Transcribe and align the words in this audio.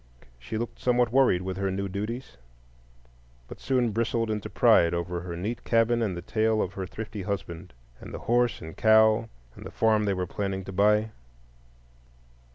She 0.39 0.57
looked 0.57 0.79
somewhat 0.79 1.11
worried 1.11 1.43
with 1.43 1.57
her 1.57 1.69
new 1.69 1.87
duties, 1.87 2.35
but 3.47 3.59
soon 3.59 3.91
bristled 3.91 4.31
into 4.31 4.49
pride 4.49 4.95
over 4.95 5.21
her 5.21 5.37
neat 5.37 5.63
cabin 5.63 6.01
and 6.01 6.17
the 6.17 6.23
tale 6.23 6.59
of 6.59 6.73
her 6.73 6.87
thrifty 6.87 7.21
husband, 7.21 7.71
and 7.99 8.11
the 8.11 8.17
horse 8.25 8.61
and 8.63 8.75
cow, 8.75 9.29
and 9.55 9.63
the 9.63 9.69
farm 9.69 10.05
they 10.05 10.15
were 10.15 10.25
planning 10.25 10.63
to 10.63 10.71
buy. 10.71 11.11